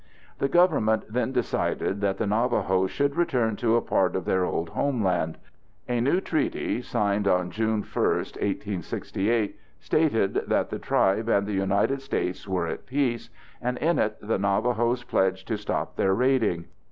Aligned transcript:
The 0.39 0.49
Government 0.49 1.03
then 1.07 1.31
decided 1.31 2.01
that 2.01 2.17
the 2.17 2.25
Navajos 2.25 2.89
should 2.89 3.15
return 3.15 3.55
to 3.57 3.75
a 3.75 3.83
part 3.83 4.15
of 4.15 4.25
their 4.25 4.43
old 4.43 4.69
homeland. 4.69 5.37
A 5.87 6.01
new 6.01 6.19
treaty 6.19 6.81
signed 6.81 7.27
on 7.27 7.51
June 7.51 7.83
1, 7.83 7.83
1868, 8.03 9.59
stated 9.79 10.33
that 10.47 10.71
the 10.71 10.79
tribe 10.79 11.29
and 11.29 11.45
the 11.45 11.53
United 11.53 12.01
States 12.01 12.47
were 12.47 12.65
at 12.65 12.87
peace, 12.87 13.29
and 13.61 13.77
in 13.77 13.99
it 13.99 14.17
the 14.19 14.39
Navajos 14.39 15.03
pledged 15.03 15.47
to 15.49 15.55
stop 15.55 15.95
their 15.97 16.15
raiding. 16.15 16.65